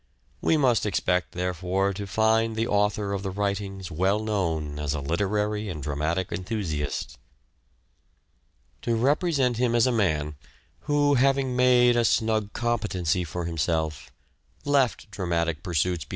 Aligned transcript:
We 0.41 0.57
must 0.57 0.87
expect, 0.87 1.33
therefore, 1.33 1.93
to 1.93 2.07
find 2.07 2.55
the 2.55 2.65
author 2.67 3.13
of 3.13 3.21
the 3.21 3.29
writings 3.29 3.91
well 3.91 4.19
known 4.19 4.79
as 4.79 4.95
a 4.95 4.99
literary 4.99 5.69
and 5.69 5.83
dramatic 5.83 6.31
enthusiast. 6.31 7.19
To 8.81 8.95
represent 8.95 9.57
him 9.57 9.75
as 9.75 9.85
a 9.85 9.91
man 9.91 10.37
who, 10.89 11.13
having 11.13 11.55
made 11.55 11.89
a 11.91 12.01
Contrast 12.01 12.11
to 12.13 12.17
snug 12.17 12.53
competency 12.53 13.23
for 13.23 13.45
himself, 13.45 14.11
left 14.65 15.11
dramatic 15.11 15.61
pursuits 15.61 16.01
Shakespeare! 16.05 16.09